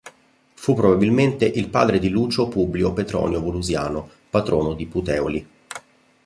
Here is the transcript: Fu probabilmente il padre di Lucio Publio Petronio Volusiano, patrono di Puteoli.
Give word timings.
Fu 0.55 0.73
probabilmente 0.73 1.45
il 1.45 1.69
padre 1.69 1.99
di 1.99 2.09
Lucio 2.09 2.47
Publio 2.47 2.91
Petronio 2.91 3.39
Volusiano, 3.39 4.09
patrono 4.31 4.73
di 4.73 4.87
Puteoli. 4.87 5.47